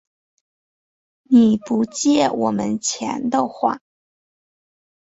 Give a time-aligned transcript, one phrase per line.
[1.21, 3.81] 你不借我们钱的话